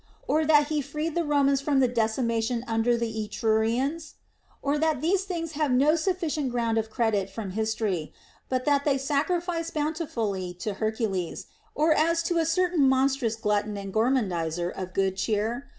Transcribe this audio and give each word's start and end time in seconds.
Or 0.27 0.45
that 0.47 0.69
he 0.69 0.81
freed 0.81 1.13
the 1.13 1.23
Romans 1.23 1.61
from 1.61 1.79
the 1.79 1.87
decimation 1.87 2.65
under 2.67 2.97
the 2.97 3.05
Etrurians 3.13 4.13
I 4.13 4.53
Or 4.63 4.79
that 4.79 4.99
these 4.99 5.25
things 5.25 5.51
have 5.51 5.69
no 5.71 5.95
sufficient 5.95 6.49
ground 6.49 6.79
of 6.79 6.89
credit 6.89 7.29
from 7.29 7.51
history, 7.51 8.11
but 8.49 8.65
that 8.65 8.83
they 8.83 8.97
sacrificed 8.97 9.75
bountifully 9.75 10.55
to 10.55 10.73
Hercules, 10.73 11.45
as 11.79 12.23
to 12.23 12.39
a 12.39 12.47
certain 12.47 12.89
monstrous 12.89 13.35
glutton 13.35 13.77
and 13.77 13.93
gormandizer 13.93 14.71
of 14.71 14.95
good 14.95 15.17
cheer? 15.17 15.69